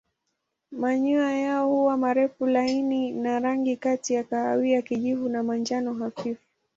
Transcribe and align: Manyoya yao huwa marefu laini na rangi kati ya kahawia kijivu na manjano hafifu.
Manyoya 0.71 1.37
yao 1.39 1.67
huwa 1.67 1.97
marefu 1.97 2.45
laini 2.45 3.11
na 3.11 3.39
rangi 3.39 3.75
kati 3.77 4.13
ya 4.13 4.23
kahawia 4.23 4.81
kijivu 4.81 5.29
na 5.29 5.43
manjano 5.43 5.93
hafifu. 5.93 6.47